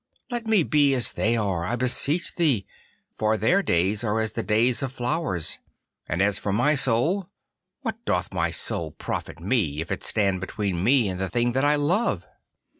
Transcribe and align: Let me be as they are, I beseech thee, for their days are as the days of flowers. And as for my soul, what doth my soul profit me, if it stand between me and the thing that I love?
Let 0.31 0.47
me 0.47 0.63
be 0.63 0.95
as 0.95 1.13
they 1.13 1.37
are, 1.37 1.63
I 1.63 1.75
beseech 1.75 2.33
thee, 2.33 2.65
for 3.19 3.37
their 3.37 3.61
days 3.61 4.03
are 4.03 4.19
as 4.19 4.31
the 4.31 4.41
days 4.41 4.81
of 4.81 4.91
flowers. 4.91 5.59
And 6.09 6.23
as 6.23 6.39
for 6.39 6.51
my 6.51 6.73
soul, 6.73 7.29
what 7.81 8.03
doth 8.03 8.33
my 8.33 8.49
soul 8.49 8.93
profit 8.93 9.39
me, 9.39 9.79
if 9.79 9.91
it 9.91 10.03
stand 10.03 10.41
between 10.41 10.83
me 10.83 11.07
and 11.07 11.19
the 11.19 11.29
thing 11.29 11.51
that 11.51 11.65
I 11.65 11.75
love? 11.75 12.25